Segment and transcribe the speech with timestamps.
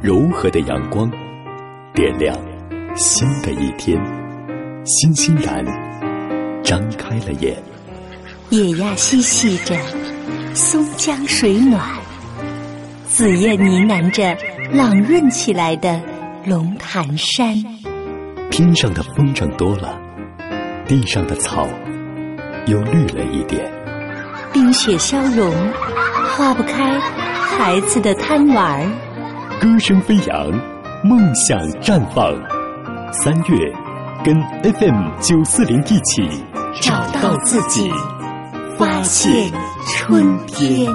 [0.00, 1.10] 柔和的阳光，
[1.92, 2.36] 点亮
[2.94, 4.00] 新的一天。
[4.84, 5.64] 欣欣然
[6.62, 7.60] 张开了眼，
[8.50, 9.74] 野鸭嬉戏着，
[10.54, 11.82] 松江水暖；
[13.06, 14.36] 紫燕呢喃着，
[14.72, 16.00] 朗润起来的
[16.46, 17.54] 龙潭山。
[18.50, 20.00] 天上的风筝多了，
[20.86, 21.68] 地上的草
[22.66, 23.68] 又绿了一点。
[24.52, 25.52] 冰雪消融，
[26.36, 29.07] 化不开孩子的贪玩儿。
[29.60, 30.50] 歌声飞扬，
[31.02, 32.32] 梦想绽放。
[33.12, 33.72] 三月，
[34.24, 36.44] 跟 FM 九四零一起
[36.80, 37.90] 找到自己，
[38.78, 39.50] 发现
[39.84, 40.88] 春天。